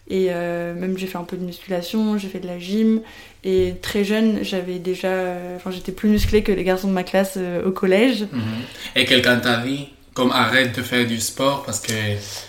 [0.08, 3.00] Et euh, même j'ai fait un peu de musculation, j'ai fait de la gym.
[3.44, 5.08] Et très jeune, j'avais déjà.
[5.08, 8.22] euh, Enfin, j'étais plus musclée que les garçons de ma classe au collège.
[8.32, 8.40] Mhm.
[8.96, 11.92] Et quelqu'un t'a dit, comme arrête de faire du sport parce que.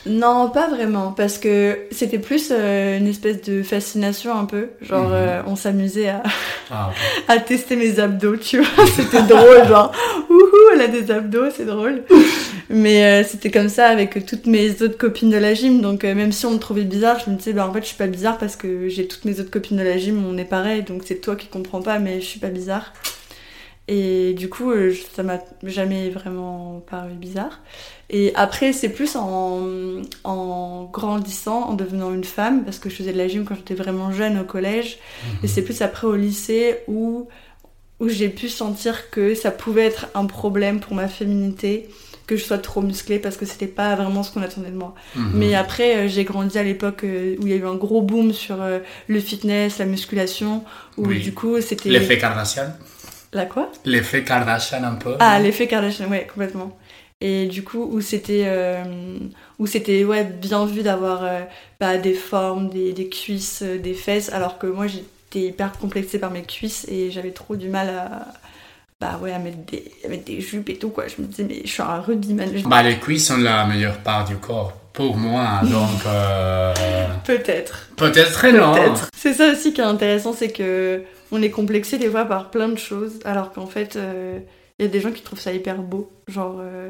[0.07, 4.69] Non, pas vraiment, parce que c'était plus euh, une espèce de fascination un peu.
[4.81, 5.13] Genre, Mhm.
[5.13, 6.23] euh, on s'amusait à,
[6.71, 6.91] Ah,
[7.27, 8.85] à tester mes abdos, tu vois.
[8.95, 9.91] C'était drôle, genre,
[10.29, 12.03] ouhou, elle a des abdos, c'est drôle.
[12.69, 15.81] Mais euh, c'était comme ça avec toutes mes autres copines de la gym.
[15.81, 17.97] Donc, même si on me trouvait bizarre, je me disais, bah en fait, je suis
[17.97, 20.81] pas bizarre parce que j'ai toutes mes autres copines de la gym, on est pareil.
[20.83, 22.93] Donc, c'est toi qui comprends pas, mais je suis pas bizarre.
[23.93, 27.59] Et du coup, euh, ça m'a jamais vraiment paru bizarre.
[28.09, 29.59] Et après, c'est plus en,
[30.23, 33.73] en grandissant, en devenant une femme, parce que je faisais de la gym quand j'étais
[33.75, 34.97] vraiment jeune au collège.
[35.43, 37.27] Et c'est plus après au lycée où,
[37.99, 41.89] où j'ai pu sentir que ça pouvait être un problème pour ma féminité,
[42.27, 44.95] que je sois trop musclée, parce que c'était pas vraiment ce qu'on attendait de moi.
[45.17, 45.31] Mhm.
[45.33, 48.01] Mais après, euh, j'ai grandi à l'époque euh, où il y a eu un gros
[48.01, 50.63] boom sur euh, le fitness, la musculation,
[50.97, 51.19] où Oui.
[51.19, 51.89] du coup c'était.
[51.89, 52.71] L'effet Kardashian
[53.33, 53.71] La quoi?
[53.85, 55.15] L'effet Kardashian un peu.
[55.19, 56.77] Ah, non l'effet Kardashian, ouais, complètement.
[57.21, 58.83] Et du coup, où c'était euh,
[59.59, 61.41] où c'était ouais, bien vu d'avoir euh,
[61.79, 66.17] bah, des formes, des, des cuisses, euh, des fesses, alors que moi j'étais hyper complexée
[66.17, 68.25] par mes cuisses et j'avais trop du mal à,
[68.99, 70.89] bah, ouais, à, mettre des, à mettre des jupes et tout.
[70.89, 71.05] Quoi.
[71.07, 72.49] Je me disais, mais je suis un rugbyman.
[72.65, 76.73] Bah, les cuisses sont la meilleure part du corps pour moi, donc euh,
[77.23, 77.89] Peut-être.
[77.95, 78.73] peut-être non.
[78.73, 79.09] Peut-être.
[79.15, 82.69] C'est ça aussi qui est intéressant, c'est que on est complexé des fois par plein
[82.69, 84.39] de choses, alors qu'en fait, euh,
[84.79, 86.11] il y a des gens qui trouvent ça hyper beau.
[86.27, 86.89] Genre, euh,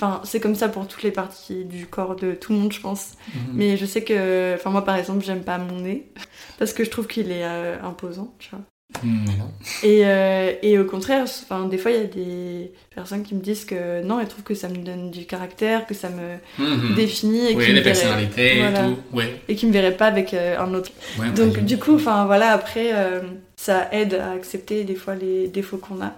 [0.00, 2.80] enfin, c'est comme ça pour toutes les parties du corps de tout le monde, je
[2.80, 3.12] pense.
[3.34, 3.40] Mhm.
[3.54, 6.08] Mais je sais que, enfin, moi par exemple, j'aime pas mon nez
[6.58, 8.60] parce que je trouve qu'il est euh, imposant, tu vois.
[9.02, 9.24] Mm.
[9.82, 13.40] Et, euh, et au contraire, enfin, des fois, il y a des personnes qui me
[13.40, 16.94] disent que non, elles trouvent que ça me donne du caractère, que ça me Mhm.
[16.94, 18.96] définit et Oui, qui les personnalités et tout.
[19.16, 19.40] Ouais.
[19.48, 22.52] et qui me verraient pas avec euh, un autre Ouais, donc du coup, enfin voilà,
[22.52, 23.22] après, euh,
[23.56, 26.14] ça aide à accepter des fois les défauts qu'on a.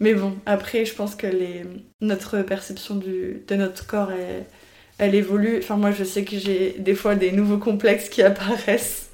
[0.00, 1.64] Mais bon, après, je pense que les...
[2.00, 3.42] notre perception du...
[3.46, 4.46] de notre corps, elle,
[4.98, 5.58] elle évolue.
[5.58, 9.10] Enfin, moi, je sais que j'ai des fois des nouveaux complexes qui apparaissent.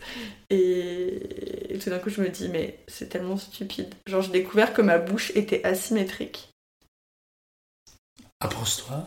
[0.49, 3.93] Et, et tout d'un coup, je me dis, mais c'est tellement stupide.
[4.07, 6.51] Genre, j'ai découvert que ma bouche était asymétrique.
[8.41, 9.05] Approche-toi.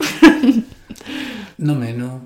[1.59, 2.21] non, mais non.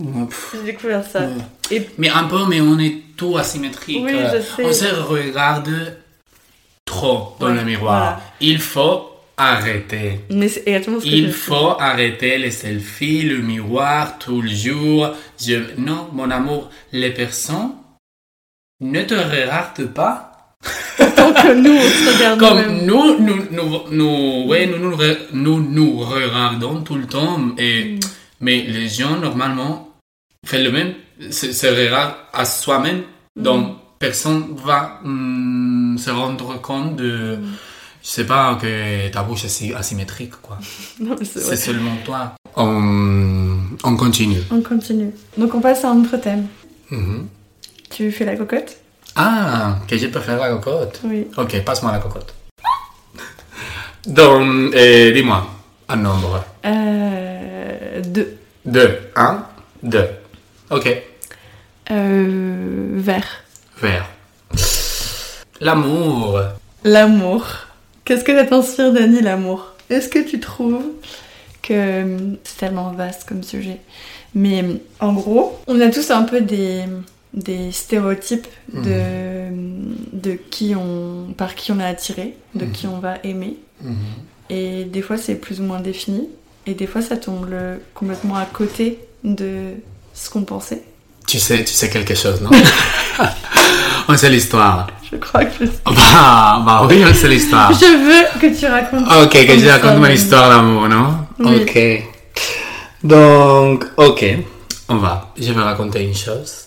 [0.00, 1.20] Ouais, J'ai découvert ça.
[1.20, 1.76] ouais.
[1.76, 4.00] Et- Mais un peu, mais on est tout asymétrique.
[4.02, 4.64] Oui, Euh, je sais.
[4.64, 5.96] On se regarde
[6.84, 7.98] trop dans Ouais, le miroir.
[7.98, 8.20] voilà.
[8.40, 10.20] Il faut arrêter.
[10.30, 14.50] Mais c'est exactement ce que je Il faut arrêter les selfies, le miroir, tout le
[14.50, 15.10] jour.
[15.40, 15.56] Je...
[15.78, 17.72] Non, mon amour, les personnes
[18.80, 20.26] ne te regardent pas
[21.16, 24.96] Tant que nous, on se regarde comme nous, nous, nous, nous, ouais, nous, nous,
[25.32, 27.38] nous, nous regardons tout le temps.
[27.58, 28.00] Et, Mm.
[28.42, 29.89] Mais les gens, normalement,
[30.46, 30.94] font le même,
[31.30, 33.02] se, regardent à soi-même.
[33.36, 33.42] Mm.
[33.42, 37.38] Donc, personne va hum, se rendre compte de,
[38.02, 40.58] Je sais pas que ta bouche est asymétrique, quoi.
[41.22, 42.34] C'est seulement toi.
[42.56, 44.42] On, on continue.
[44.50, 45.12] On continue.
[45.36, 46.46] Donc on passe à un autre thème.
[46.90, 47.28] Mhm.
[47.90, 48.76] Tu fais la cocotte?
[49.16, 51.00] Ah, que je peux faire la cocotte.
[51.04, 51.26] Oui.
[51.36, 52.34] Ok, passe-moi la cocotte.
[54.06, 55.46] Donc, euh, dis-moi
[55.88, 56.44] un nombre.
[56.64, 58.38] Euh, deux.
[58.64, 58.98] Deux.
[59.16, 59.44] Un,
[59.82, 60.06] deux.
[60.70, 60.88] Ok.
[61.90, 63.44] Euh, vert.
[63.80, 64.08] Vert.
[65.60, 66.40] L'amour.
[66.84, 67.46] L'amour.
[68.04, 69.74] Qu'est-ce que ça t'inspire, Dani, l'amour?
[69.88, 70.84] Est-ce que tu trouves
[71.62, 73.78] que c'est tellement vaste comme sujet
[74.34, 74.64] Mais
[75.00, 76.84] en gros, on a tous un peu des,
[77.34, 79.48] des stéréotypes de,
[80.12, 83.56] de qui on, par qui on est attiré, de qui on va aimer.
[84.48, 86.28] Et des fois, c'est plus ou moins défini.
[86.66, 89.72] Et des fois, ça tombe le- complètement à côté de
[90.20, 90.82] ce qu'on pensait.
[91.26, 92.50] Tu sais, tu sais quelque chose, non?
[94.08, 94.88] On sait l'histoire.
[95.10, 95.70] Je crois que je...
[95.84, 97.72] Bah, bah oui, on sait l'histoire.
[97.72, 99.06] Je veux que tu racontes.
[99.22, 101.26] Ok, que je raconte mon histoire d'amour, non?
[101.38, 101.62] Oui.
[101.62, 102.04] Ok.
[103.02, 104.24] Donc, ok,
[104.88, 105.32] on va.
[105.38, 106.64] Je vais raconter une chose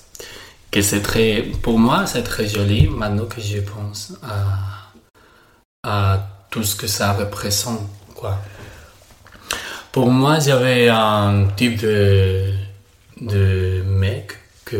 [0.72, 6.64] que c'est très, pour moi, c'est très joli maintenant que je pense à, à tout
[6.64, 7.82] ce que ça représente,
[8.16, 8.40] quoi.
[9.92, 12.53] Pour moi, j'avais un type de,
[13.24, 14.32] de mec
[14.66, 14.78] que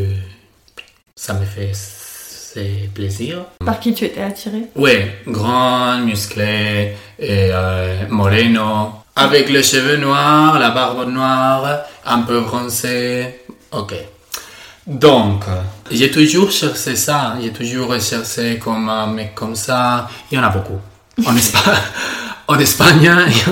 [1.16, 3.46] ça me fait c'est plaisir.
[3.66, 4.66] Par qui tu étais attiré?
[4.76, 12.42] Ouais, grand, musclé, et, euh, moreno, avec les cheveux noirs, la barbe noire, un peu
[12.42, 13.40] bronzé.
[13.72, 13.96] Ok.
[14.86, 15.46] Donc,
[15.90, 20.08] j'ai toujours cherché ça, j'ai toujours recherché comme un mec comme ça.
[20.32, 20.80] Il y en a beaucoup.
[21.26, 21.76] En, Espa-
[22.48, 23.12] en Espagne,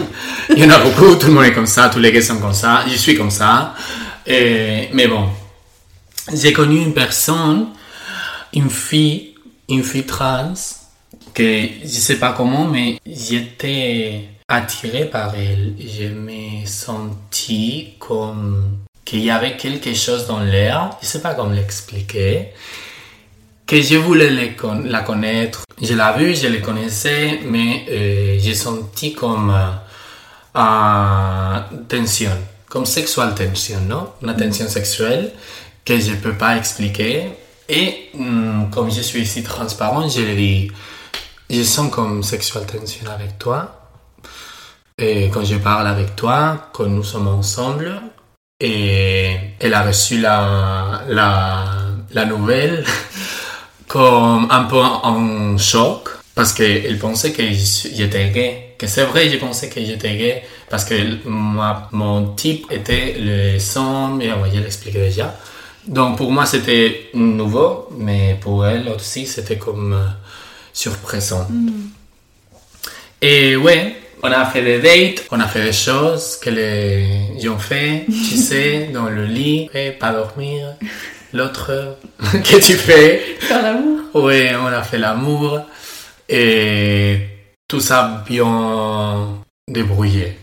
[0.50, 2.38] il y en a beaucoup, tout le monde est comme ça, tous les gars sont
[2.40, 3.74] comme ça, je suis comme ça.
[4.26, 5.28] Et- mais bon,
[6.34, 7.68] j'ai connu une personne,
[8.54, 9.36] une fille,
[9.70, 10.54] une fille trans,
[11.34, 15.76] que je sais pas comment, mais j'étais attiré par elle.
[15.80, 21.50] Je me sentis comme qu'il y avait quelque chose dans l'air, je sais pas comment
[21.52, 22.50] l'expliquer,
[23.66, 25.64] que je voulais la connaître.
[25.82, 29.56] Je l'ai vue, je la connaissais, mais euh, j'ai senti comme
[30.56, 32.32] euh, tension,
[32.72, 34.14] comme sexual tension, non?
[34.24, 35.34] Une tension sexuelle
[35.84, 37.34] que je peux pas expliquer.
[37.68, 40.72] Et hum, comme je suis ici transparent, je le dis,
[41.50, 43.90] je sens comme sexual tension avec toi.
[44.98, 48.02] Et quand je parle avec toi, quand nous sommes ensemble,
[48.62, 51.66] et elle a reçu la, la,
[52.14, 52.86] la nouvelle
[53.90, 58.76] comme un peu en choc parce qu'elle pensait que j'étais gay.
[58.78, 60.96] Que c'est vrai, je pensais que j'étais gay parce que
[61.28, 65.36] moi, mon type était le sang, et ouais, je l'expliquais déjà.
[65.88, 70.06] Donc pour moi c'était nouveau, mais pour elle aussi c'était comme euh,
[70.74, 71.48] surprenant.
[73.22, 77.58] Et ouais, on a fait des dates, on a fait des choses que les gens
[77.58, 80.76] fait, tu sais, dans le lit, ouais, pas dormir.
[81.34, 81.98] L'autre,
[82.32, 83.38] que tu fais?
[83.40, 85.62] Faire l'amour Ouais, on a fait l'amour
[86.32, 87.18] et
[87.68, 90.38] tout ça bien débrouillé.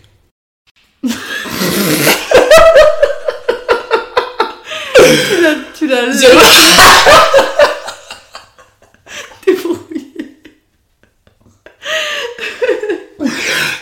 [5.79, 6.11] Tu l'as-
[9.47, 10.41] débrouillé.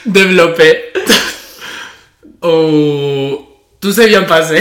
[0.06, 0.92] Développé.
[2.42, 3.46] Oh,
[3.80, 4.60] tout s'est bien passé.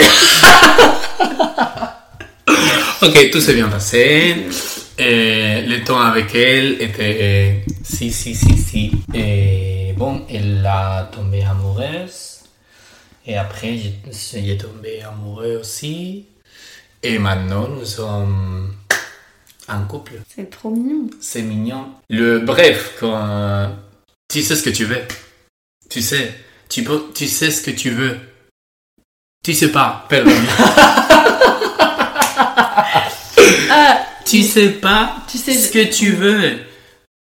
[3.02, 4.36] ok, tout s'est bien passé.
[4.98, 8.92] Et le temps avec elle était si, si, si, si.
[9.12, 12.40] Et bon, elle a tombé amoureuse.
[13.26, 16.26] Et après, j'ai tombé amoureux aussi.
[17.02, 18.74] Et maintenant, nous sommes
[19.68, 20.22] un couple.
[20.34, 21.10] C'est trop mignon.
[21.20, 21.88] C'est mignon.
[22.08, 23.76] Le bref, quand
[24.28, 25.02] tu sais ce que tu veux,
[25.90, 26.32] tu sais,
[26.68, 28.18] tu, peux, tu sais ce que tu veux.
[29.44, 30.30] Tu sais pas, pardon.
[34.26, 36.58] Tu sais pas tu sais, ce que tu veux.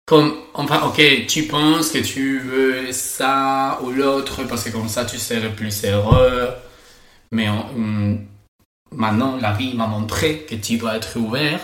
[0.06, 5.06] Comme, enfin, ok, tu penses que tu veux ça ou l'autre parce que comme ça
[5.06, 6.50] tu serais plus heureux.
[7.32, 8.26] Mais hum,
[8.92, 11.60] maintenant, la vie m'a montré que tu dois être ouvert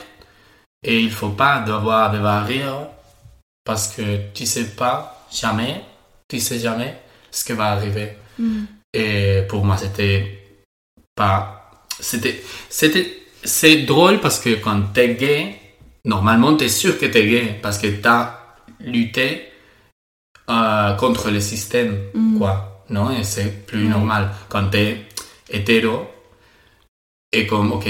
[0.84, 2.88] et il faut pas avoir des barrières
[3.64, 5.84] parce que tu sais pas jamais,
[6.28, 8.18] tu sais jamais ce qui va arriver.
[8.40, 8.64] Mm.
[8.94, 10.40] Et pour moi, c'était
[11.14, 11.84] pas.
[12.00, 12.42] C'était.
[12.70, 13.19] C'était.
[13.44, 15.56] C'est drôle parce que quand t'es gay,
[16.06, 18.36] normalement t'es sûr que t'es gay parce que t'as
[18.80, 19.46] lutté
[20.50, 22.38] euh, contre le système, Mm.
[22.38, 22.84] quoi.
[22.90, 23.12] Non?
[23.12, 24.32] Et c'est plus normal.
[24.50, 24.98] Quand t'es
[25.52, 26.08] hétéro,
[27.32, 27.86] et comme, ok,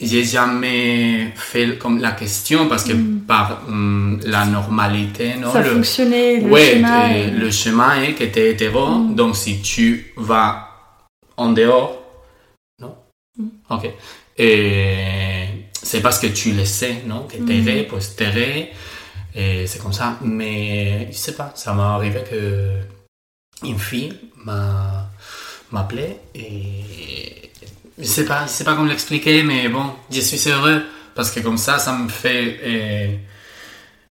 [0.00, 3.20] j'ai jamais fait comme la question parce que Mm.
[3.26, 8.12] par hum, la normalité, non, Ça le, fonctionnait, le ouais, et est- le chemin est
[8.12, 9.14] que tu es hétéro, Mm.
[9.14, 10.68] donc si tu vas
[11.38, 11.96] en dehors,
[12.78, 12.94] non?
[13.38, 13.48] Mm.
[13.70, 13.84] Ok.
[14.38, 15.46] Et
[15.82, 17.86] c'est parce que tu le sais, non Que Mm.
[17.88, 18.72] pues t'es ré,
[19.34, 20.18] et c'est comme ça.
[20.22, 22.70] Mais je sais pas, ça m'est arrivé que
[23.66, 24.12] une fille
[24.44, 25.08] m'a
[25.70, 27.50] m'appelait et
[27.98, 30.82] je sais pas, je sais pas comment l'expliquer, mais bon, je suis heureux
[31.14, 33.18] parce que comme ça, ça me fait et,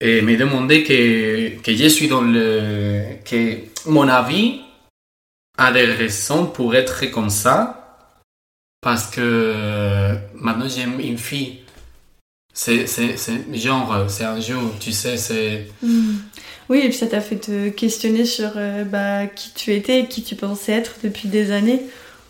[0.01, 4.61] et me demander que, que je suis dans le que mon avis
[5.57, 7.84] a des raisons pour être comme ça
[8.85, 11.61] parce que maintenant j'aime une fille.
[12.53, 15.67] C'est, c'est, c'est genre, c'est un jour, tu sais, c'est.
[15.81, 16.13] Mm.
[16.69, 20.21] Oui, et puis ça t'a fait te questionner sur euh, bah, qui tu étais, qui
[20.21, 21.81] tu pensais être depuis des années,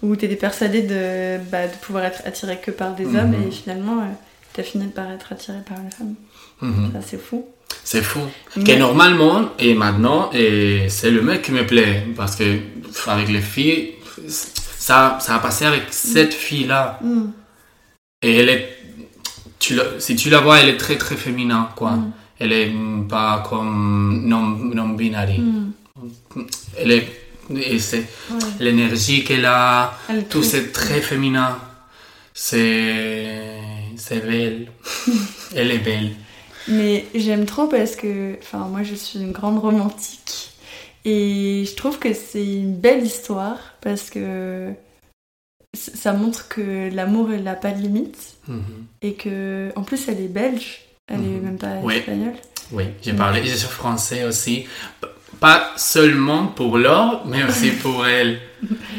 [0.01, 3.51] où tu étais persuadé de, bah, de pouvoir être attiré que par des hommes, et
[3.51, 4.05] finalement, euh,
[4.53, 6.15] t'as fini par être attiré par une femme.
[6.61, 6.91] Mhm.
[6.93, 7.45] Ça, c'est fou.
[7.83, 8.21] C'est fou.
[8.55, 12.03] Mais- Que normalement, et maintenant, et c'est le mec qui me plaît.
[12.15, 12.59] Parce que
[13.07, 13.91] avec les filles,
[14.85, 16.99] ça, ça a passé avec cette fille-là.
[17.01, 17.29] Mm.
[18.21, 18.77] Et elle est.
[19.57, 21.93] Tu la- si tu la vois, elle est très très féminin, quoi.
[21.93, 22.11] Mm.
[22.39, 24.89] Elle est mm, pas comme non, non.
[24.89, 25.71] Mm.
[26.77, 27.07] Elle est.
[27.49, 28.37] Et c'est Ouais.
[28.59, 31.57] l'énergie qu'elle a, Elle tout c'est très féminin.
[32.35, 33.59] C'est.
[33.97, 34.67] C'est belle.
[35.55, 36.11] elle est belle.
[36.67, 40.51] Mais j'aime trop parce que, enfin, moi je suis une grande romantique
[41.05, 44.71] et je trouve que c'est une belle histoire parce que
[45.73, 48.63] ça montre que l'amour n'a pas de limite Mhm.
[49.01, 51.41] et que, en plus, elle est belge, elle est Mhm.
[51.43, 52.33] même pas espagnole.
[52.71, 54.65] Oui, j'ai parlé, je suis français aussi.
[55.39, 58.39] Pas seulement pour l'or, mais aussi pour elle.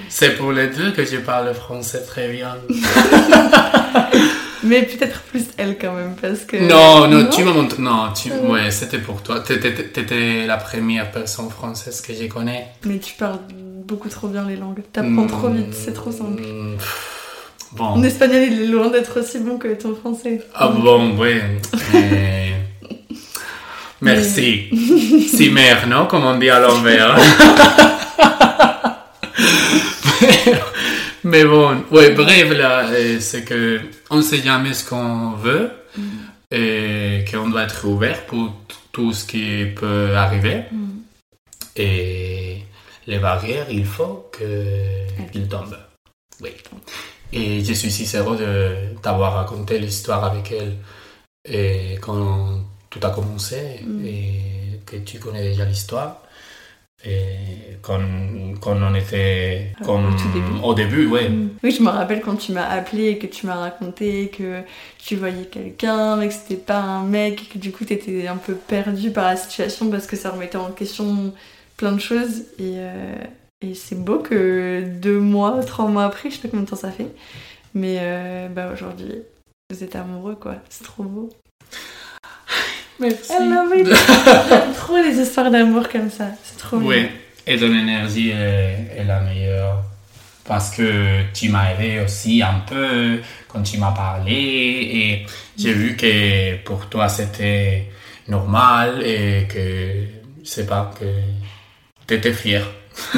[0.09, 2.57] C'est pour les deux que je parle français très bien.
[4.63, 6.57] Mais peut-être plus elle quand même parce que.
[6.57, 7.83] Non, non, tu m'as montré.
[7.83, 8.31] Non, tu...
[8.33, 9.41] Ouais, c'était pour toi.
[9.41, 12.69] T'étais la première personne française que je connais.
[12.85, 14.83] Mais tu parles beaucoup trop bien les langues.
[14.93, 16.41] T'apprends trop vite, c'est trop simple.
[16.43, 16.77] Mm,
[17.73, 17.97] Bon.
[17.97, 20.41] Mon espagnol il est loin d'être aussi bon que ton français.
[20.55, 21.35] Ah bon, oui.
[21.93, 22.53] mais-
[24.01, 24.69] Merci.
[25.29, 27.17] Si mère, non Comme on dit à l'envers.
[31.27, 35.73] Mais bon, ouais, bref, là, euh, c'est que on sait jamais ce qu'on veut
[36.53, 38.53] et qu'on doit être ouvert pour
[38.93, 40.63] tout ce qui peut arriver.
[40.71, 40.87] Mm.
[41.75, 42.59] Et
[43.09, 45.77] les barrières, il faut qu'ils tombent.
[46.41, 46.51] Oui.
[47.33, 50.77] Et je suis si heureux de t'avoir raconté l'histoire avec elle
[51.45, 54.07] et quand tout a commencé Mm.
[54.07, 56.23] et que tu connais déjà l'histoire.
[57.05, 58.01] Et quand,
[58.61, 60.61] quand on était Ah, comme au tout début.
[60.65, 61.29] au début, ouais.
[61.29, 61.51] Mm.
[61.63, 64.63] Oui, je me rappelle quand tu m'as appelé et que tu m'as raconté que
[64.99, 68.37] tu voyais quelqu'un, mais que c'était pas un mec, et que du coup t'étais un
[68.39, 71.33] peu perdu par la situation parce que ça remettait en question
[71.77, 72.41] plein de choses.
[72.59, 73.15] Et, euh,
[73.61, 76.77] et c'est beau que deux mois, trois mois après, je sais pas combien de temps
[76.77, 77.15] ça fait,
[77.75, 79.13] mais euh, bah aujourd'hui,
[79.71, 81.29] vous êtes amoureux quoi, c'est trop beau.
[82.99, 83.33] Merci.
[83.33, 83.87] I love it.
[84.49, 87.09] J'aime trop les histoires d'amour comme ça, c'est trop Oui, mignon.
[87.47, 89.83] et ton énergie est, est la meilleure.
[90.45, 95.27] Parce que tu m'as aidé aussi un peu quand tu m'as parlé et
[95.59, 97.87] j'ai vu que pour toi c'était
[98.29, 100.05] normal et que,
[100.45, 101.05] je sais pas, que
[102.07, 102.67] tu étais fière.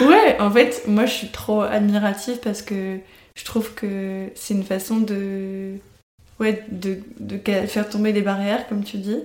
[0.00, 2.98] Ouais, en fait, moi je suis trop admirative parce que
[3.36, 5.76] je trouve que c'est une façon de,
[6.40, 9.18] ouais, de, de faire tomber des barrières, comme tu dis,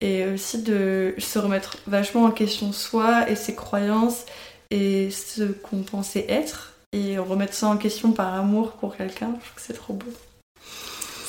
[0.00, 4.24] et aussi de se remettre vachement en question soi et ses croyances
[4.70, 9.30] et ce qu'on pensait être, et remettre ça en question par amour pour quelqu'un.
[9.40, 10.12] Je trouve que c'est trop beau.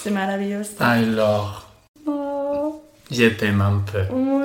[0.04, 0.72] C'est maravilloso.
[0.80, 1.64] Alors,
[2.10, 4.00] Oh, je t'aime un peu.
[4.14, 4.44] ouais.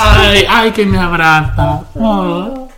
[0.00, 1.84] Ay, ay, que me abraza.
[1.98, 2.68] Oh.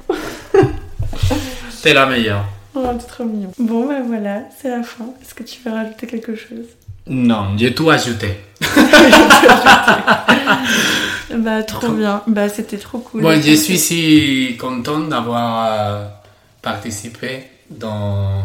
[1.83, 2.45] T'es la meilleure.
[2.75, 3.53] Oh, c'est trop mignon.
[3.59, 5.05] Bon, ben voilà, c'est la fin.
[5.23, 6.67] Est-ce que tu veux rajouter quelque chose?
[7.07, 8.29] Non, j'ai tout ajouté.
[11.35, 12.23] Bah, trop bien.
[12.27, 13.23] Bah, c'était trop cool.
[13.23, 16.07] Bon, je suis si content d'avoir euh,
[16.61, 18.43] participé dans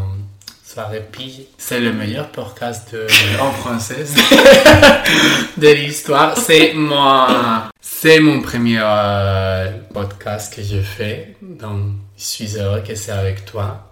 [0.66, 1.42] Soirée Pige.
[1.58, 3.08] C'est le meilleur podcast de-
[3.42, 4.06] en français
[5.58, 6.38] de l'histoire.
[6.38, 7.28] C'est mon,
[7.82, 11.36] c'est mon premier euh, podcast que je fais.
[11.42, 11.82] Donc,
[12.18, 13.87] je suis heureux que c'est avec toi.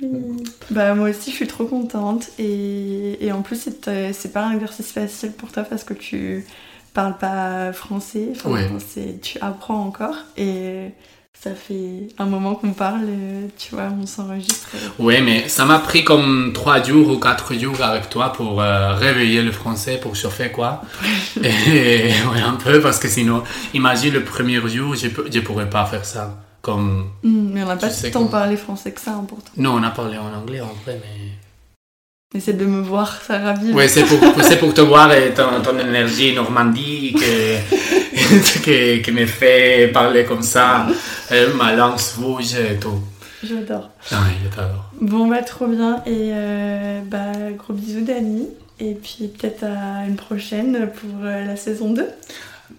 [0.70, 2.28] Bah, moi aussi, je suis trop contente.
[2.38, 5.94] Et, et en plus, c'est euh, c'est pas un exercice facile pour toi parce que
[5.94, 6.44] tu
[6.94, 8.28] parles pas français.
[8.32, 8.68] Enfin, Ouais.
[9.22, 10.16] tu apprends encore.
[10.36, 10.90] Et
[11.38, 14.68] ça fait un moment qu'on parle, euh, tu vois, on s'enregistre.
[14.98, 18.94] Oui, mais ça m'a pris comme 3 jours ou 4 jours avec toi pour euh,
[18.94, 20.80] réveiller le français, pour chauffer quoi.
[21.44, 23.42] Et ouais, un peu, parce que sinon,
[23.74, 26.38] imagine le premier jour, je ne pourrais pas faire ça.
[26.66, 29.52] Comme, Hmm, mais on n'a pas tant parlé français que ça, hein, pourtant.
[29.56, 32.36] non, on a parlé en anglais en vrai, mais.
[32.36, 33.72] Essaie de me voir, ça ravive.
[33.72, 39.12] Oui, c'est pour, c'est pour te voir et ton, ton énergie Normandie que, que, qui
[39.12, 40.88] me fait parler comme ça,
[41.30, 43.00] euh, ma langue bouge et tout.
[43.44, 43.90] J'adore.
[44.10, 44.24] Ah.
[45.00, 46.02] Bon, bah, trop bien.
[46.04, 48.48] Et euh, bah, gros bisous, Dani.
[48.80, 52.04] Et puis peut-être à une prochaine pour euh, la saison 2.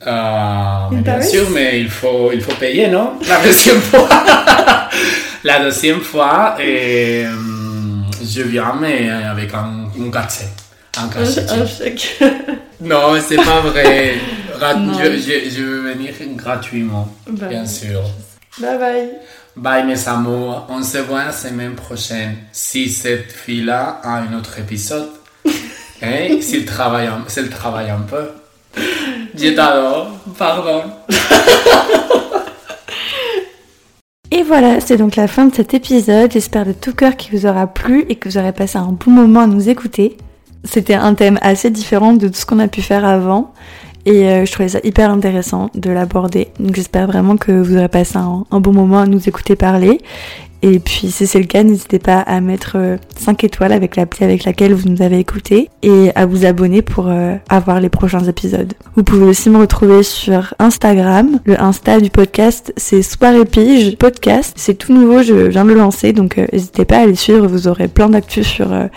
[0.06, 3.14] In bien sûr, mais il faut, il faut payer, non?
[3.28, 4.08] La deuxième fois.
[5.44, 10.48] La deuxième fois, et, hum, je viens, mais avec un, un cachet.
[10.98, 11.46] Un cachet.
[11.50, 12.20] un chèque.
[12.82, 14.16] Non, c'est pas vrai.
[14.60, 18.02] Je, je- je veux venir gratuitement, Bah, bien sûr.
[18.60, 19.10] Bye bye.
[19.56, 22.36] Bye mes amours, on se voit la semaine prochaine.
[22.52, 25.10] Si cette fille-là a un autre épisode,
[26.04, 28.30] hein, s'il travaille, un- travaille un peu.
[29.38, 30.08] Je t'adore,
[30.38, 30.84] pardon.
[34.32, 36.32] Et voilà, c'est donc la fin de cet épisode.
[36.32, 39.12] J'espère de tout cœur qu'il vous aura plu et que vous aurez passé un bon
[39.12, 40.18] moment à nous écouter.
[40.64, 43.54] C'était un thème assez différent de tout ce qu'on a pu faire avant.
[44.06, 46.48] Et euh, je trouvais ça hyper intéressant de l'aborder.
[46.60, 50.02] Donc j'espère vraiment que vous aurez passé un bon moment à nous écouter parler.
[50.62, 54.24] Et puis si c'est le cas, n'hésitez pas à mettre euh, 5 étoiles avec l'appli
[54.24, 58.24] avec laquelle vous nous avez écouté et à vous abonner pour euh, avoir les prochains
[58.24, 58.74] épisodes.
[58.96, 61.40] Vous pouvez aussi me retrouver sur Instagram.
[61.46, 64.54] Le Insta du podcast, c'est Soirée Pige Podcast.
[64.56, 67.48] C'est tout nouveau, je viens de le lancer, donc euh, n'hésitez pas à les suivre.
[67.48, 68.88] Vous aurez plein d'actus sur, euh,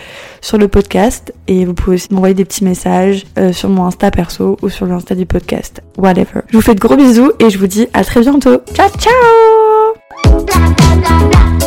[0.41, 4.11] sur le podcast et vous pouvez aussi m'envoyer des petits messages euh, sur mon Insta
[4.11, 5.83] perso ou sur l'Insta du podcast.
[5.97, 6.43] Whatever.
[6.49, 8.63] Je vous fais de gros bisous et je vous dis à très bientôt.
[8.75, 9.80] Ciao ciao
[10.11, 11.60] Bla, bla, bla, bla.